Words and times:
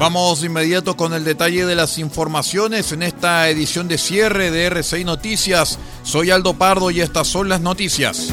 Vamos 0.00 0.42
inmediato 0.42 0.96
con 0.96 1.12
el 1.12 1.24
detalle 1.24 1.66
de 1.66 1.74
las 1.74 1.98
informaciones 1.98 2.90
en 2.92 3.02
esta 3.02 3.50
edición 3.50 3.86
de 3.86 3.98
cierre 3.98 4.50
de 4.50 4.64
RCI 4.64 5.04
Noticias. 5.04 5.78
Soy 6.04 6.30
Aldo 6.30 6.54
Pardo 6.54 6.90
y 6.90 7.02
estas 7.02 7.28
son 7.28 7.50
las 7.50 7.60
noticias. 7.60 8.32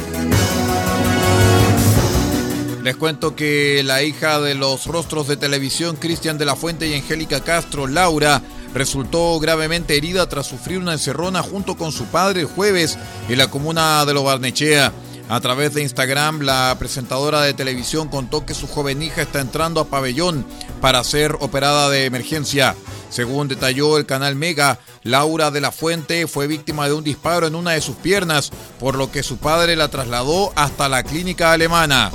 Les 2.85 2.95
cuento 2.95 3.35
que 3.35 3.83
la 3.83 4.01
hija 4.01 4.39
de 4.39 4.55
los 4.55 4.85
rostros 4.85 5.27
de 5.27 5.35
televisión 5.35 5.97
Cristian 5.97 6.37
de 6.37 6.45
la 6.45 6.55
Fuente 6.55 6.87
y 6.87 6.93
Angélica 6.93 7.41
Castro, 7.41 7.85
Laura, 7.85 8.41
resultó 8.73 9.37
gravemente 9.37 9.97
herida 9.97 10.29
tras 10.29 10.47
sufrir 10.47 10.77
una 10.77 10.93
encerrona 10.93 11.43
junto 11.43 11.75
con 11.75 11.91
su 11.91 12.05
padre 12.05 12.39
el 12.39 12.47
jueves 12.47 12.97
en 13.27 13.37
la 13.37 13.49
comuna 13.49 14.05
de 14.05 14.13
Lo 14.13 14.23
Barnechea. 14.23 14.93
A 15.30 15.42
través 15.42 15.73
de 15.73 15.81
Instagram, 15.81 16.42
la 16.42 16.73
presentadora 16.80 17.42
de 17.42 17.53
televisión 17.53 18.08
contó 18.08 18.45
que 18.45 18.53
su 18.53 18.66
joven 18.66 19.02
hija 19.02 19.22
está 19.22 19.42
entrando 19.42 19.81
a 19.81 19.88
pabellón 19.88 20.45
para 20.80 21.03
ser 21.03 21.36
operada 21.42 21.89
de 21.89 22.06
emergencia. 22.06 22.75
Según 23.09 23.50
detalló 23.50 23.98
el 23.98 24.05
canal 24.05 24.36
Mega, 24.36 24.80
Laura 25.03 25.52
de 25.52 25.59
la 25.59 25.72
Fuente 25.72 26.28
fue 26.28 26.48
víctima 26.48 26.88
de 26.88 26.94
un 26.94 27.03
disparo 27.03 27.45
en 27.45 27.55
una 27.55 27.72
de 27.72 27.81
sus 27.81 27.98
piernas, 27.98 28.52
por 28.80 28.95
lo 28.95 29.11
que 29.11 29.22
su 29.22 29.38
padre 29.38 29.75
la 29.75 29.89
trasladó 29.89 30.53
hasta 30.55 30.88
la 30.88 31.03
clínica 31.03 31.52
alemana. 31.52 32.09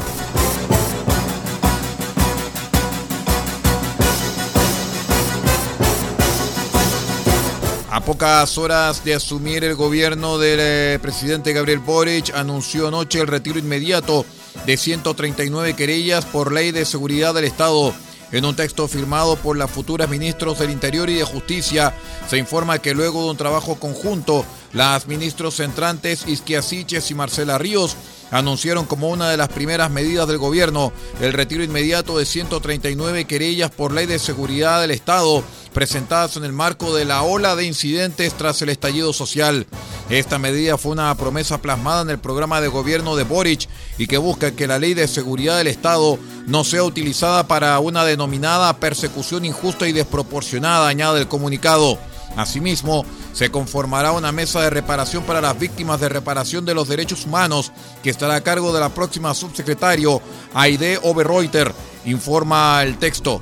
A 7.93 8.01
pocas 8.01 8.57
horas 8.57 9.05
de 9.05 9.15
asumir 9.15 9.65
el 9.65 9.75
gobierno 9.75 10.39
del 10.39 10.61
eh, 10.63 10.99
presidente 11.03 11.53
Gabriel 11.53 11.81
Boric, 11.81 12.35
anunció 12.35 12.89
anoche 12.89 13.21
el 13.21 13.27
retiro 13.27 13.59
inmediato 13.59 14.25
de 14.65 14.79
139 14.79 15.75
querellas 15.75 16.25
por 16.25 16.53
ley 16.53 16.73
de 16.73 16.87
seguridad 16.87 17.35
del 17.35 17.45
Estado. 17.45 17.93
En 18.33 18.47
un 18.47 18.57
texto 18.57 18.89
firmado 18.89 19.37
por 19.37 19.59
las 19.59 19.71
futuras 19.71 20.09
ministros 20.09 20.59
del 20.59 20.71
Interior 20.71 21.11
y 21.11 21.17
de 21.17 21.25
Justicia, 21.25 21.93
se 22.31 22.39
informa 22.39 22.79
que 22.79 22.95
luego 22.95 23.25
de 23.25 23.31
un 23.33 23.37
trabajo 23.37 23.75
conjunto, 23.79 24.47
las 24.73 25.07
ministros 25.07 25.61
entrantes 25.61 26.27
Isquiasiches 26.27 27.11
y 27.11 27.15
Marcela 27.15 27.59
Ríos 27.59 27.95
anunciaron 28.31 28.87
como 28.87 29.11
una 29.11 29.29
de 29.29 29.37
las 29.37 29.51
primeras 29.51 29.91
medidas 29.91 30.27
del 30.27 30.39
gobierno 30.39 30.95
el 31.21 31.35
retiro 31.35 31.63
inmediato 31.63 32.17
de 32.17 32.25
139 32.25 33.27
querellas 33.27 33.71
por 33.71 33.93
ley 33.93 34.07
de 34.07 34.19
seguridad 34.19 34.81
del 34.81 34.93
Estado 34.93 35.45
presentadas 35.73 36.37
en 36.37 36.45
el 36.45 36.53
marco 36.53 36.95
de 36.95 37.05
la 37.05 37.23
ola 37.23 37.57
de 37.57 37.65
incidentes 37.65 38.35
tras 38.35 38.63
el 38.63 38.69
estallido 38.69 39.13
social. 39.13 39.67
Esta 40.11 40.39
medida 40.39 40.79
fue 40.79 40.93
una 40.93 41.15
promesa 41.15 41.63
plasmada 41.63 42.03
en 42.03 42.11
el 42.11 42.19
programa 42.19 42.61
de 42.61 42.69
gobierno 42.69 43.17
de 43.17 43.25
Boric 43.25 43.69
y 43.99 44.07
que 44.07 44.19
busca 44.19 44.53
que 44.53 44.67
la 44.67 44.79
ley 44.79 44.95
de 44.95 45.09
seguridad 45.09 45.59
del 45.59 45.69
Estado 45.69 46.19
no 46.47 46.65
sea 46.65 46.85
utilizada 46.85 47.47
para 47.47 47.79
una 47.79 48.05
denominada 48.05 48.77
persecución 48.77 49.45
injusta 49.45 49.89
y 49.89 49.93
desproporcionada, 49.93 50.89
añade 50.89 51.21
el 51.21 51.29
comunicado. 51.29 51.99
Asimismo, 52.37 53.05
se 53.33 53.51
conformará 53.51 54.13
una 54.13 54.33
mesa 54.33 54.61
de 54.63 54.71
reparación 54.71 55.25
para 55.25 55.41
las 55.41 55.59
víctimas 55.59 56.01
de 56.01 56.09
reparación 56.09 56.65
de 56.65 56.75
los 56.75 56.89
derechos 56.89 57.27
humanos 57.27 57.73
que 58.03 58.11
estará 58.11 58.37
a 58.37 58.41
cargo 58.43 58.73
de 58.73 58.81
la 58.81 58.89
próxima 58.89 59.35
subsecretario 59.35 60.21
Aide 60.55 60.99
Oberreuter, 61.03 61.73
informa 62.05 62.83
el 62.83 62.99
texto. 62.99 63.41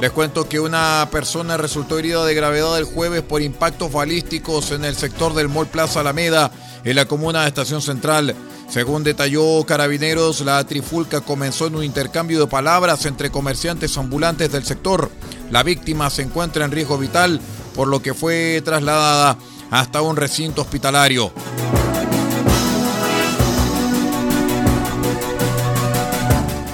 Les 0.00 0.12
cuento 0.12 0.48
que 0.48 0.60
una 0.60 1.08
persona 1.10 1.56
resultó 1.56 1.98
herida 1.98 2.24
de 2.24 2.34
gravedad 2.34 2.78
el 2.78 2.84
jueves 2.84 3.22
por 3.22 3.42
impactos 3.42 3.92
balísticos 3.92 4.70
en 4.70 4.84
el 4.84 4.94
sector 4.94 5.34
del 5.34 5.48
Mall 5.48 5.66
Plaza 5.66 6.00
Alameda, 6.00 6.52
en 6.84 6.94
la 6.94 7.06
comuna 7.06 7.42
de 7.42 7.48
Estación 7.48 7.82
Central. 7.82 8.36
Según 8.68 9.02
detalló 9.02 9.64
Carabineros, 9.66 10.42
la 10.42 10.64
trifulca 10.64 11.20
comenzó 11.20 11.66
en 11.66 11.74
un 11.74 11.82
intercambio 11.82 12.38
de 12.38 12.46
palabras 12.46 13.06
entre 13.06 13.30
comerciantes 13.30 13.98
ambulantes 13.98 14.52
del 14.52 14.64
sector. 14.64 15.10
La 15.50 15.64
víctima 15.64 16.10
se 16.10 16.22
encuentra 16.22 16.64
en 16.64 16.70
riesgo 16.70 16.96
vital, 16.96 17.40
por 17.74 17.88
lo 17.88 18.00
que 18.00 18.14
fue 18.14 18.62
trasladada 18.64 19.36
hasta 19.70 20.00
un 20.00 20.16
recinto 20.16 20.62
hospitalario. 20.62 21.32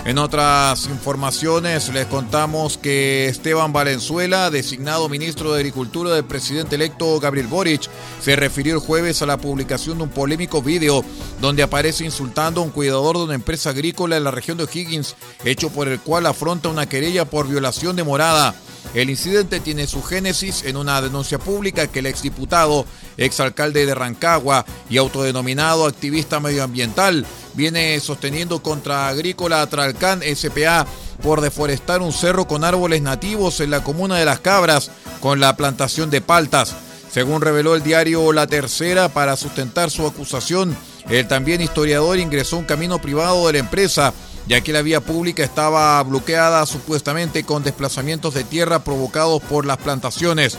En 0.04 0.18
otras 0.18 0.86
informaciones 0.88 1.88
les 1.88 2.04
contamos 2.04 2.76
que 2.76 3.26
Esteban 3.26 3.72
Valenzuela, 3.72 4.50
designado 4.50 5.08
ministro 5.08 5.50
de 5.50 5.60
Agricultura 5.60 6.10
del 6.10 6.26
presidente 6.26 6.74
electo 6.74 7.18
Gabriel 7.20 7.46
Boric, 7.46 7.88
se 8.20 8.36
refirió 8.36 8.74
el 8.74 8.80
jueves 8.80 9.22
a 9.22 9.26
la 9.26 9.38
publicación 9.38 9.96
de 9.96 10.04
un 10.04 10.10
polémico 10.10 10.60
video 10.60 11.02
donde 11.40 11.62
aparece 11.62 12.04
insultando 12.04 12.60
a 12.60 12.64
un 12.64 12.70
cuidador 12.70 13.16
de 13.16 13.24
una 13.24 13.34
empresa 13.34 13.70
agrícola 13.70 14.18
en 14.18 14.24
la 14.24 14.30
región 14.30 14.58
de 14.58 14.64
O'Higgins, 14.64 15.16
hecho 15.42 15.70
por 15.70 15.88
el 15.88 15.98
cual 16.00 16.26
afronta 16.26 16.68
una 16.68 16.86
querella 16.86 17.24
por 17.24 17.48
violación 17.48 17.96
de 17.96 18.04
morada. 18.04 18.54
El 18.92 19.08
incidente 19.08 19.58
tiene 19.58 19.86
su 19.86 20.02
génesis 20.02 20.64
en 20.64 20.76
una 20.76 21.00
denuncia 21.00 21.38
pública 21.38 21.86
que 21.86 22.00
el 22.00 22.06
exdiputado, 22.06 22.84
exalcalde 23.16 23.86
de 23.86 23.94
Rancagua 23.94 24.66
y 24.90 24.98
autodenominado 24.98 25.86
activista 25.86 26.40
medioambiental 26.40 27.26
viene 27.54 27.98
sosteniendo 28.00 28.62
contra 28.62 29.08
Agrícola 29.08 29.66
Tralcán 29.66 30.22
SPA 30.34 30.86
por 31.22 31.40
deforestar 31.40 32.02
un 32.02 32.12
cerro 32.12 32.46
con 32.46 32.64
árboles 32.64 33.02
nativos 33.02 33.60
en 33.60 33.70
la 33.70 33.82
comuna 33.82 34.16
de 34.16 34.24
Las 34.24 34.40
Cabras 34.40 34.90
con 35.20 35.40
la 35.40 35.56
plantación 35.56 36.10
de 36.10 36.20
paltas. 36.20 36.74
Según 37.10 37.40
reveló 37.40 37.76
el 37.76 37.82
diario 37.82 38.32
La 38.32 38.46
Tercera, 38.46 39.08
para 39.08 39.36
sustentar 39.36 39.90
su 39.90 40.06
acusación, 40.06 40.76
el 41.08 41.28
también 41.28 41.60
historiador 41.60 42.18
ingresó 42.18 42.56
un 42.56 42.64
camino 42.64 42.98
privado 42.98 43.46
de 43.46 43.54
la 43.54 43.58
empresa 43.60 44.12
ya 44.46 44.60
que 44.60 44.72
la 44.72 44.82
vía 44.82 45.00
pública 45.00 45.42
estaba 45.42 46.02
bloqueada 46.02 46.66
supuestamente 46.66 47.44
con 47.44 47.62
desplazamientos 47.62 48.34
de 48.34 48.44
tierra 48.44 48.84
provocados 48.84 49.42
por 49.42 49.64
las 49.64 49.78
plantaciones. 49.78 50.58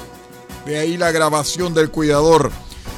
De 0.66 0.80
ahí 0.80 0.98
la 0.98 1.12
grabación 1.12 1.74
del 1.74 1.92
cuidador 1.92 2.52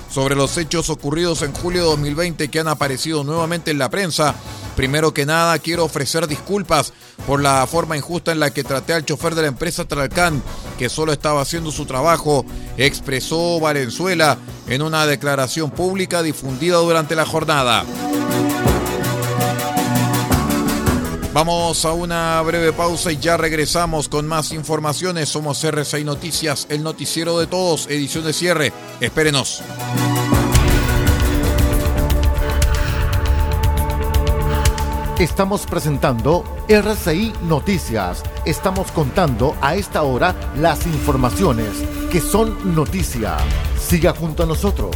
sobre 0.10 0.36
los 0.36 0.58
hechos 0.58 0.90
ocurridos 0.90 1.42
en 1.42 1.54
julio 1.54 1.84
de 1.84 1.90
2020 1.90 2.48
que 2.50 2.60
han 2.60 2.68
aparecido 2.68 3.24
nuevamente 3.24 3.72
en 3.72 3.78
la 3.78 3.90
prensa. 3.90 4.36
Primero 4.76 5.14
que 5.14 5.26
nada, 5.26 5.58
quiero 5.60 5.86
ofrecer 5.86 6.28
disculpas 6.28 6.94
por 7.26 7.42
la 7.42 7.66
forma 7.68 7.98
injusta 7.98 8.32
en 8.32 8.40
la 8.40 8.52
que 8.52 8.64
traté 8.64 8.94
al 8.94 9.06
chofer 9.06 9.36
de 9.36 9.42
la 9.42 9.48
empresa 9.48 9.86
Tralcán, 9.86 10.42
que 10.78 10.90
solo 10.90 11.12
estaba 11.12 11.42
haciendo 11.42 11.72
su 11.72 11.86
trabajo, 11.86 12.46
expresó 12.78 13.60
Valenzuela 13.60 14.38
en 14.68 14.82
una 14.82 15.06
declaración 15.06 15.72
pública 15.72 16.22
difundida 16.22 16.78
durante 16.78 17.16
la 17.16 17.26
jornada. 17.26 17.86
Vamos 21.38 21.86
a 21.86 21.94
una 21.94 22.42
breve 22.42 22.74
pausa 22.74 23.12
y 23.12 23.18
ya 23.18 23.38
regresamos 23.38 24.10
con 24.10 24.28
más 24.28 24.52
informaciones. 24.52 25.30
Somos 25.30 25.64
R6 25.64 26.04
Noticias, 26.04 26.66
el 26.68 26.82
noticiero 26.82 27.38
de 27.38 27.46
todos, 27.46 27.86
edición 27.92 28.26
de 28.26 28.34
cierre. 28.34 28.74
Espérenos. 29.02 29.62
Estamos 35.20 35.68
presentando 35.68 36.44
RCI 36.70 37.34
Noticias. 37.44 38.24
Estamos 38.46 38.92
contando 38.92 39.56
a 39.62 39.76
esta 39.76 40.02
hora 40.02 40.34
las 40.56 40.88
informaciones 40.88 41.70
que 42.12 42.20
son 42.20 42.74
noticia. 42.74 43.38
Siga 43.80 44.12
junto 44.12 44.42
a 44.42 44.48
nosotros. 44.48 44.96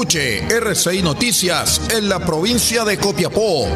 Escuche 0.00 0.46
RCI 0.48 1.02
Noticias 1.02 1.82
en 1.90 2.08
la 2.08 2.20
provincia 2.20 2.86
de 2.86 2.96
Copiapó. 2.96 3.66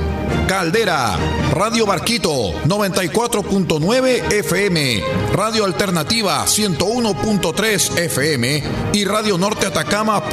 Caldera, 0.49 1.19
Radio 1.53 1.85
Barquito 1.85 2.65
94.9 2.65 4.33
FM, 4.33 5.03
Radio 5.35 5.67
Alternativa 5.67 6.47
101.3 6.47 7.99
FM 7.99 8.63
y 8.95 9.05
Radio 9.05 9.37
Norte 9.37 9.67
Atacama.cl. 9.67 10.27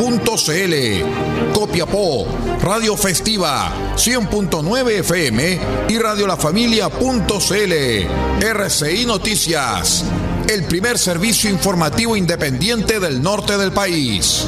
Copiapó, 1.54 2.26
Radio 2.62 2.96
Festiva 2.96 3.74
100.9 3.98 5.00
FM 5.00 5.60
y 5.90 5.98
Radio 5.98 6.26
La 6.26 6.38
Familia.cl. 6.38 7.74
RCI 8.46 9.06
Noticias, 9.06 10.06
el 10.48 10.64
primer 10.64 10.98
servicio 10.98 11.50
informativo 11.50 12.16
independiente 12.16 13.02
del 13.02 13.22
norte 13.22 13.58
del 13.58 13.74
país. 13.74 14.48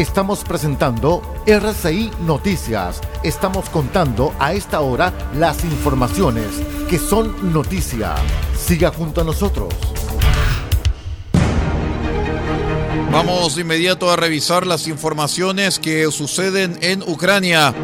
Estamos 0.00 0.44
presentando 0.44 1.20
RCI 1.46 2.10
Noticias. 2.22 3.02
Estamos 3.22 3.68
contando 3.68 4.32
a 4.38 4.54
esta 4.54 4.80
hora 4.80 5.12
las 5.34 5.62
informaciones 5.62 6.46
que 6.88 6.98
son 6.98 7.52
noticia. 7.52 8.14
Siga 8.56 8.92
junto 8.92 9.20
a 9.20 9.24
nosotros. 9.24 9.74
Vamos 13.12 13.56
de 13.56 13.60
inmediato 13.60 14.10
a 14.10 14.16
revisar 14.16 14.66
las 14.66 14.88
informaciones 14.88 15.78
que 15.78 16.10
suceden 16.10 16.78
en 16.80 17.02
Ucrania. 17.02 17.74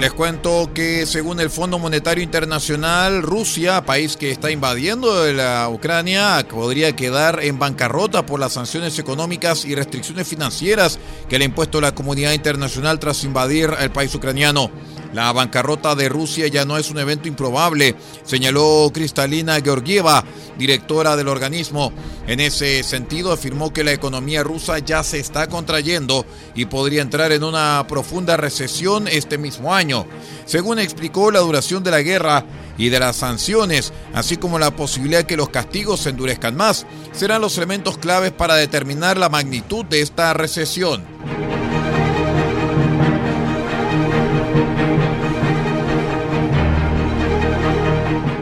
Les 0.00 0.14
cuento 0.14 0.70
que 0.72 1.04
según 1.04 1.40
el 1.40 1.50
Fondo 1.50 1.78
Monetario 1.78 2.24
Internacional, 2.24 3.22
Rusia, 3.22 3.84
país 3.84 4.16
que 4.16 4.30
está 4.30 4.50
invadiendo 4.50 5.30
la 5.30 5.68
Ucrania, 5.68 6.42
podría 6.50 6.96
quedar 6.96 7.44
en 7.44 7.58
bancarrota 7.58 8.24
por 8.24 8.40
las 8.40 8.54
sanciones 8.54 8.98
económicas 8.98 9.66
y 9.66 9.74
restricciones 9.74 10.26
financieras 10.26 10.98
que 11.28 11.38
le 11.38 11.44
ha 11.44 11.48
impuesto 11.48 11.82
la 11.82 11.94
comunidad 11.94 12.32
internacional 12.32 12.98
tras 12.98 13.24
invadir 13.24 13.74
el 13.78 13.90
país 13.90 14.14
ucraniano. 14.14 14.70
La 15.12 15.32
bancarrota 15.32 15.96
de 15.96 16.08
Rusia 16.08 16.46
ya 16.46 16.64
no 16.64 16.78
es 16.78 16.90
un 16.90 16.98
evento 16.98 17.26
improbable, 17.26 17.96
señaló 18.24 18.90
Cristalina 18.94 19.60
Georgieva, 19.60 20.24
directora 20.56 21.16
del 21.16 21.26
organismo. 21.26 21.92
En 22.28 22.38
ese 22.38 22.84
sentido, 22.84 23.32
afirmó 23.32 23.72
que 23.72 23.82
la 23.82 23.92
economía 23.92 24.44
rusa 24.44 24.78
ya 24.78 25.02
se 25.02 25.18
está 25.18 25.48
contrayendo 25.48 26.24
y 26.54 26.66
podría 26.66 27.02
entrar 27.02 27.32
en 27.32 27.42
una 27.42 27.84
profunda 27.88 28.36
recesión 28.36 29.08
este 29.08 29.36
mismo 29.36 29.74
año. 29.74 30.06
Según 30.46 30.78
explicó, 30.78 31.32
la 31.32 31.40
duración 31.40 31.82
de 31.82 31.90
la 31.90 32.02
guerra 32.02 32.44
y 32.78 32.88
de 32.88 33.00
las 33.00 33.16
sanciones, 33.16 33.92
así 34.14 34.36
como 34.36 34.60
la 34.60 34.76
posibilidad 34.76 35.24
que 35.24 35.36
los 35.36 35.48
castigos 35.48 36.00
se 36.00 36.10
endurezcan 36.10 36.56
más, 36.56 36.86
serán 37.12 37.40
los 37.40 37.56
elementos 37.56 37.98
claves 37.98 38.30
para 38.30 38.54
determinar 38.54 39.18
la 39.18 39.28
magnitud 39.28 39.84
de 39.84 40.02
esta 40.02 40.32
recesión. 40.34 41.04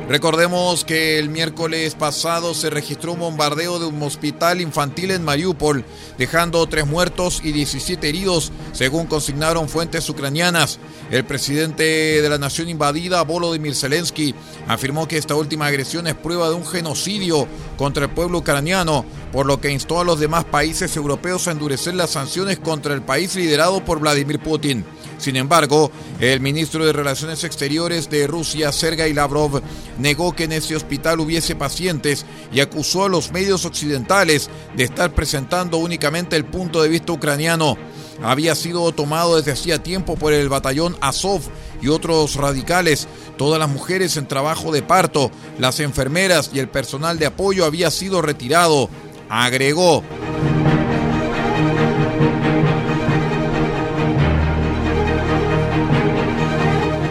Recordemos 0.08 0.86
que 0.86 1.18
el 1.18 1.28
miércoles 1.28 1.94
pasado 1.94 2.54
se 2.54 2.70
registró 2.70 3.12
un 3.12 3.18
bombardeo 3.18 3.78
de 3.78 3.84
un 3.84 4.02
hospital 4.02 4.62
infantil 4.62 5.10
en 5.10 5.22
Mariupol, 5.22 5.84
dejando 6.16 6.66
tres 6.66 6.86
muertos 6.86 7.42
y 7.44 7.52
17 7.52 8.08
heridos, 8.08 8.50
según 8.72 9.06
consignaron 9.06 9.68
fuentes 9.68 10.08
ucranianas. 10.08 10.78
El 11.10 11.26
presidente 11.26 11.82
de 12.22 12.28
la 12.30 12.38
nación 12.38 12.70
invadida, 12.70 13.20
Volodymyr 13.20 13.74
Zelensky, 13.74 14.34
afirmó 14.66 15.06
que 15.06 15.18
esta 15.18 15.34
última 15.34 15.66
agresión 15.66 16.06
es 16.06 16.14
prueba 16.14 16.48
de 16.48 16.54
un 16.54 16.64
genocidio 16.64 17.46
contra 17.76 18.06
el 18.06 18.10
pueblo 18.10 18.38
ucraniano, 18.38 19.04
por 19.30 19.44
lo 19.44 19.60
que 19.60 19.70
instó 19.70 20.00
a 20.00 20.04
los 20.04 20.18
demás 20.18 20.46
países 20.46 20.96
europeos 20.96 21.48
a 21.48 21.50
endurecer 21.50 21.94
las 21.94 22.10
sanciones 22.10 22.58
contra 22.58 22.94
el 22.94 23.02
país 23.02 23.36
liderado 23.36 23.84
por 23.84 24.00
Vladimir 24.00 24.38
Putin. 24.38 24.86
Sin 25.18 25.36
embargo, 25.36 25.90
el 26.20 26.40
ministro 26.40 26.86
de 26.86 26.92
Relaciones 26.92 27.42
Exteriores 27.44 28.08
de 28.08 28.26
Rusia, 28.26 28.72
Sergei 28.72 29.12
Lavrov, 29.12 29.60
negó 29.98 30.34
que 30.34 30.44
en 30.44 30.52
ese 30.52 30.76
hospital 30.76 31.20
hubiese 31.20 31.56
pacientes 31.56 32.24
y 32.52 32.60
acusó 32.60 33.04
a 33.04 33.08
los 33.08 33.32
medios 33.32 33.64
occidentales 33.64 34.48
de 34.76 34.84
estar 34.84 35.12
presentando 35.12 35.78
únicamente 35.78 36.36
el 36.36 36.44
punto 36.44 36.82
de 36.82 36.88
vista 36.88 37.12
ucraniano. 37.12 37.76
Había 38.22 38.54
sido 38.54 38.90
tomado 38.92 39.36
desde 39.36 39.52
hacía 39.52 39.82
tiempo 39.82 40.16
por 40.16 40.32
el 40.32 40.48
batallón 40.48 40.96
Azov 41.00 41.42
y 41.80 41.88
otros 41.88 42.36
radicales. 42.36 43.06
Todas 43.36 43.60
las 43.60 43.68
mujeres 43.68 44.16
en 44.16 44.26
trabajo 44.26 44.72
de 44.72 44.82
parto, 44.82 45.30
las 45.58 45.80
enfermeras 45.80 46.50
y 46.52 46.58
el 46.58 46.68
personal 46.68 47.18
de 47.18 47.26
apoyo 47.26 47.64
había 47.64 47.90
sido 47.90 48.22
retirado, 48.22 48.88
agregó. 49.28 50.02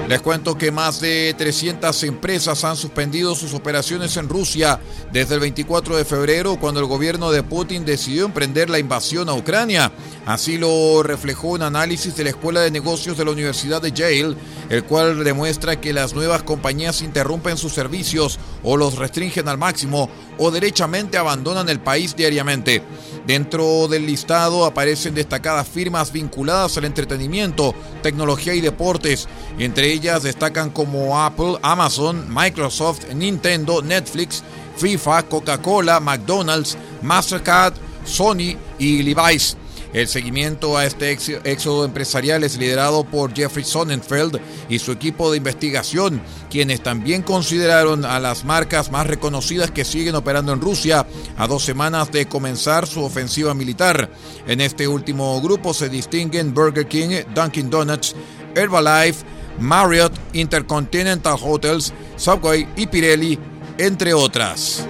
Les 0.07 0.21
cuento 0.21 0.57
que 0.57 0.71
más 0.71 1.01
de 1.01 1.35
300 1.37 2.03
empresas 2.03 2.63
han 2.63 2.77
suspendido 2.77 3.35
sus 3.35 3.53
operaciones 3.53 4.15
en 4.15 4.29
Rusia 4.29 4.79
desde 5.11 5.33
el 5.33 5.41
24 5.41 5.97
de 5.97 6.05
febrero, 6.05 6.55
cuando 6.55 6.79
el 6.79 6.85
gobierno 6.85 7.29
de 7.29 7.43
Putin 7.43 7.83
decidió 7.83 8.23
emprender 8.23 8.69
la 8.69 8.79
invasión 8.79 9.27
a 9.27 9.33
Ucrania. 9.33 9.91
Así 10.25 10.57
lo 10.57 11.03
reflejó 11.03 11.49
un 11.49 11.61
análisis 11.61 12.15
de 12.15 12.23
la 12.23 12.29
Escuela 12.29 12.61
de 12.61 12.71
Negocios 12.71 13.17
de 13.17 13.25
la 13.25 13.31
Universidad 13.31 13.81
de 13.81 13.91
Yale, 13.91 14.37
el 14.69 14.85
cual 14.85 15.25
demuestra 15.25 15.81
que 15.81 15.91
las 15.91 16.13
nuevas 16.13 16.43
compañías 16.43 17.01
interrumpen 17.01 17.57
sus 17.57 17.73
servicios 17.73 18.39
o 18.63 18.77
los 18.77 18.95
restringen 18.97 19.49
al 19.49 19.57
máximo 19.57 20.09
o 20.37 20.51
derechamente 20.51 21.17
abandonan 21.17 21.67
el 21.67 21.81
país 21.81 22.15
diariamente. 22.15 22.81
Dentro 23.27 23.89
del 23.89 24.05
listado 24.05 24.63
aparecen 24.63 25.13
destacadas 25.13 25.67
firmas 25.67 26.13
vinculadas 26.13 26.77
al 26.77 26.85
entretenimiento, 26.85 27.75
tecnología 28.01 28.53
y 28.53 28.61
deportes. 28.61 29.27
Entre 29.59 29.91
ellas 29.91 30.23
destacan 30.23 30.69
como 30.69 31.21
Apple, 31.21 31.57
Amazon, 31.61 32.25
Microsoft, 32.33 33.11
Nintendo, 33.13 33.81
Netflix, 33.81 34.43
FIFA, 34.77 35.23
Coca-Cola, 35.23 35.99
McDonald's, 35.99 36.77
Mastercard, 37.01 37.73
Sony 38.05 38.55
y 38.79 39.03
Levi's. 39.03 39.57
El 39.97 40.07
seguimiento 40.07 40.77
a 40.77 40.85
este 40.85 41.11
éxodo 41.11 41.83
empresarial 41.83 42.43
es 42.43 42.55
liderado 42.59 43.03
por 43.03 43.33
Jeffrey 43.33 43.65
Sonnenfeld 43.65 44.39
y 44.69 44.77
su 44.77 44.91
equipo 44.91 45.31
de 45.31 45.37
investigación, 45.37 46.21
quienes 46.51 46.83
también 46.83 47.23
consideraron 47.23 48.05
a 48.05 48.19
las 48.19 48.45
marcas 48.45 48.91
más 48.91 49.07
reconocidas 49.07 49.71
que 49.71 49.83
siguen 49.83 50.13
operando 50.13 50.53
en 50.53 50.61
Rusia 50.61 51.07
a 51.35 51.47
dos 51.47 51.63
semanas 51.63 52.11
de 52.11 52.27
comenzar 52.27 52.85
su 52.85 53.03
ofensiva 53.03 53.55
militar. 53.55 54.11
En 54.45 54.61
este 54.61 54.87
último 54.87 55.41
grupo 55.41 55.73
se 55.73 55.89
distinguen 55.89 56.53
Burger 56.53 56.87
King, 56.87 57.23
Dunkin' 57.33 57.71
Donuts, 57.71 58.15
Herbalife, 58.53 59.25
Marriott, 59.59 60.13
Intercontinental 60.33 61.39
Hotels, 61.41 61.91
Subway 62.17 62.67
y 62.75 62.85
Pirelli, 62.85 63.39
entre 63.79 64.13
otras. 64.13 64.85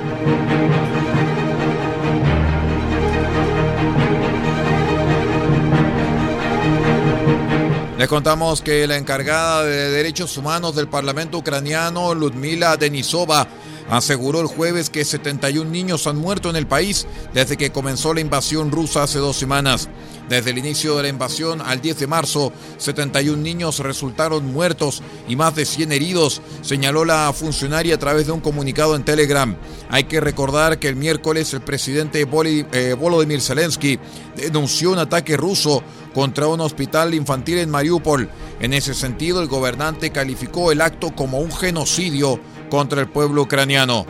Les 7.97 8.07
contamos 8.07 8.61
que 8.61 8.85
la 8.85 8.95
encargada 8.95 9.63
de 9.63 9.89
Derechos 9.89 10.37
Humanos 10.37 10.75
del 10.75 10.87
Parlamento 10.87 11.39
ucraniano, 11.39 12.13
Ludmila 12.13 12.77
Denisova, 12.77 13.47
aseguró 13.89 14.41
el 14.41 14.48
jueves 14.48 14.89
que 14.89 15.06
71 15.06 15.70
niños 15.70 16.08
han 16.08 16.17
muerto 16.17 16.50
en 16.50 16.56
el 16.56 16.67
país 16.67 17.08
desde 17.34 17.58
que 17.58 17.72
comenzó 17.72 18.13
la 18.13 18.22
invasión 18.22 18.72
rusa 18.72 19.03
hace 19.03 19.20
dos 19.20 19.38
semanas. 19.38 19.89
Desde 20.29 20.50
el 20.50 20.58
inicio 20.58 20.98
de 20.98 21.03
la 21.03 21.10
invasión 21.10 21.62
al 21.62 21.79
10 21.79 22.00
de 22.00 22.08
marzo, 22.08 22.51
71 22.77 23.41
niños 23.41 23.79
resultaron 23.79 24.51
muertos 24.51 25.01
y 25.27 25.38
más 25.38 25.56
de 25.56 25.65
100 25.65 25.94
heridos, 25.94 26.41
señaló 26.62 27.06
la 27.06 27.32
funcionaria 27.32 27.96
a 27.96 28.00
través 28.00 28.25
de 28.25 28.34
un 28.34 28.41
comunicado 28.41 28.96
en 28.98 29.06
Telegram. 29.06 29.56
Hay 29.89 30.03
que 30.03 30.20
recordar 30.20 30.79
que 30.79 30.89
el 30.89 30.98
miércoles 30.98 31.53
el 31.53 31.62
presidente 31.62 32.22
eh, 32.22 32.94
Volodymyr 33.00 33.41
Zelensky 33.41 34.00
denunció 34.36 34.91
un 34.91 35.00
ataque 35.00 35.38
ruso 35.38 35.82
contra 36.13 36.48
un 36.48 36.60
hospital 36.60 37.13
infantil 37.13 37.60
en 37.60 37.70
Mariupol. 37.70 38.29
En 38.60 38.74
ese 38.74 38.94
sentido, 38.94 39.41
el 39.41 39.48
gobernante 39.48 40.12
calificó 40.12 40.72
el 40.72 40.82
acto 40.82 41.15
como 41.15 41.39
un 41.39 41.51
genocidio 41.51 42.39
contra 42.69 43.01
el 43.01 43.07
pueblo 43.07 43.43
ucraniano. 43.43 44.05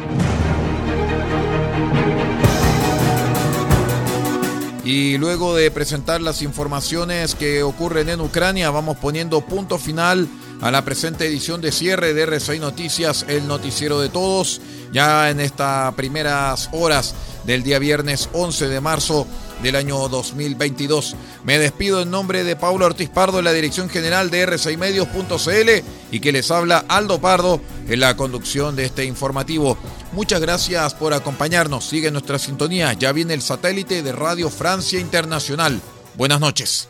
Y 4.83 5.17
luego 5.17 5.53
de 5.53 5.69
presentar 5.69 6.21
las 6.21 6.41
informaciones 6.41 7.35
que 7.35 7.61
ocurren 7.61 8.07
en 8.07 8.21
Ucrania, 8.21 8.69
vamos 8.71 8.95
poniendo 8.97 9.41
punto 9.41 9.77
final 9.77 10.29
a 10.61 10.71
la 10.71 10.83
presente 10.83 11.25
edición 11.25 11.61
de 11.61 11.71
cierre 11.71 12.13
de 12.13 12.23
RCI 12.23 12.59
Noticias, 12.59 13.25
el 13.27 13.47
noticiero 13.47 13.99
de 13.99 14.09
todos, 14.09 14.61
ya 14.91 15.29
en 15.29 15.39
estas 15.39 15.93
primeras 15.95 16.69
horas 16.71 17.13
del 17.45 17.63
día 17.63 17.79
viernes 17.79 18.29
11 18.33 18.67
de 18.67 18.81
marzo 18.81 19.27
del 19.61 19.75
año 19.75 20.07
2022. 20.09 21.15
Me 21.43 21.59
despido 21.59 22.01
en 22.01 22.11
nombre 22.11 22.43
de 22.43 22.55
Paulo 22.55 22.85
Ortiz 22.85 23.09
Pardo 23.09 23.39
en 23.39 23.45
la 23.45 23.53
dirección 23.53 23.89
general 23.89 24.29
de 24.29 24.47
r6medios.cl 24.47 25.85
y 26.11 26.19
que 26.19 26.31
les 26.31 26.51
habla 26.51 26.85
Aldo 26.87 27.19
Pardo 27.19 27.61
en 27.87 27.99
la 27.99 28.15
conducción 28.17 28.75
de 28.75 28.85
este 28.85 29.05
informativo. 29.05 29.77
Muchas 30.11 30.41
gracias 30.41 30.93
por 30.93 31.13
acompañarnos. 31.13 31.85
Sigue 31.85 32.11
nuestra 32.11 32.39
sintonía. 32.39 32.93
Ya 32.93 33.11
viene 33.11 33.33
el 33.33 33.41
satélite 33.41 34.03
de 34.03 34.11
Radio 34.11 34.49
Francia 34.49 34.99
Internacional. 34.99 35.81
Buenas 36.15 36.39
noches. 36.39 36.89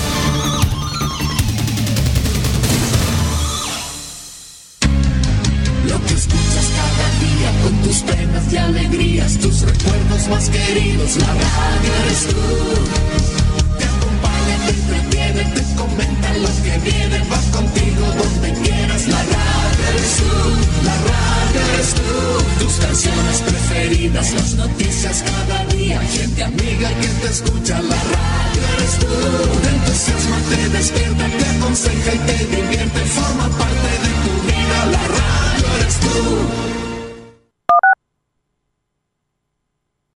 Más 10.31 10.49
queridos, 10.49 11.17
la 11.17 11.27
radio 11.27 11.93
eres 12.05 12.27
tú 12.27 12.70